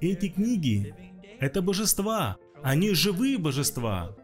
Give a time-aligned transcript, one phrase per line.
[0.00, 0.94] Эти книги–
[1.40, 4.16] это божества, они живые божества.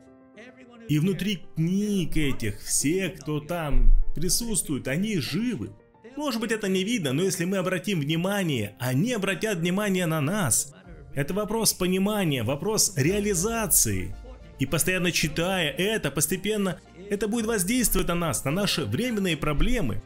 [0.88, 5.70] И внутри книг этих, все, кто там присутствует, они живы.
[6.16, 10.74] Может быть это не видно, но если мы обратим внимание, они обратят внимание на нас.
[11.14, 14.16] Это вопрос понимания, вопрос реализации.
[14.58, 16.80] И постоянно читая это, постепенно
[17.10, 20.02] это будет воздействовать на нас, на наши временные проблемы.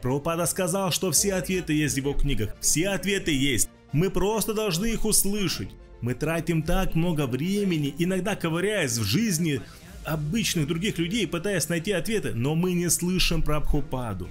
[0.00, 2.54] Прабхупада сказал, что все ответы есть в его книгах.
[2.60, 3.68] Все ответы есть.
[3.92, 5.70] Мы просто должны их услышать.
[6.00, 9.60] Мы тратим так много времени, иногда ковыряясь в жизни
[10.04, 14.28] обычных других людей, пытаясь найти ответы, но мы не слышим про Прабхупаду.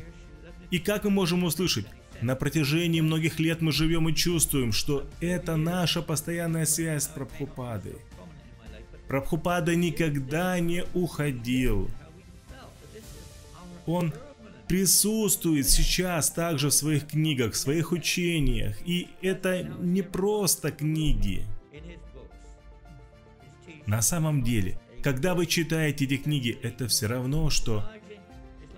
[0.72, 1.86] И как мы можем услышать?
[2.22, 7.97] На протяжении многих лет мы живем и чувствуем, что это наша постоянная связь с Прабхупадой.
[9.08, 11.89] Прабхупада никогда не уходил.
[13.86, 14.13] Он
[14.67, 18.75] присутствует сейчас также в своих книгах, в своих учениях.
[18.85, 21.45] И это не просто книги.
[23.86, 27.89] На самом деле, когда вы читаете эти книги, это все равно, что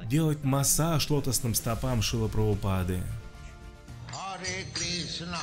[0.05, 3.01] делать массаж лотосным стопам Шила Прабхупады.
[4.73, 5.37] Krishna,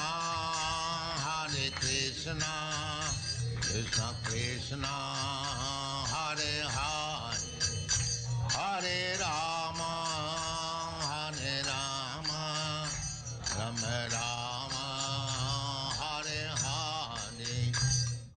[1.81, 2.77] Krishna
[4.25, 4.95] Krishna,
[6.11, 7.06] Hare Hare.